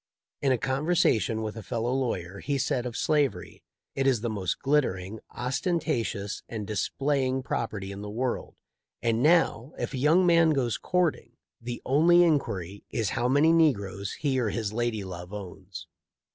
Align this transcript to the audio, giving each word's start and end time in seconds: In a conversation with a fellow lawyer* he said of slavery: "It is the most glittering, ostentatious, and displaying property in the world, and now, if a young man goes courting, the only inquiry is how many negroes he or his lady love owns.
In 0.41 0.51
a 0.51 0.57
conversation 0.57 1.43
with 1.43 1.55
a 1.55 1.61
fellow 1.61 1.93
lawyer* 1.93 2.39
he 2.39 2.57
said 2.57 2.87
of 2.87 2.97
slavery: 2.97 3.61
"It 3.93 4.07
is 4.07 4.21
the 4.21 4.31
most 4.31 4.57
glittering, 4.57 5.19
ostentatious, 5.29 6.41
and 6.49 6.65
displaying 6.65 7.43
property 7.43 7.91
in 7.91 8.01
the 8.01 8.09
world, 8.09 8.55
and 9.03 9.21
now, 9.21 9.73
if 9.77 9.93
a 9.93 9.99
young 9.99 10.25
man 10.25 10.53
goes 10.53 10.79
courting, 10.79 11.33
the 11.61 11.83
only 11.85 12.23
inquiry 12.23 12.83
is 12.89 13.11
how 13.11 13.27
many 13.27 13.53
negroes 13.53 14.13
he 14.13 14.39
or 14.39 14.49
his 14.49 14.73
lady 14.73 15.03
love 15.03 15.31
owns. 15.33 15.85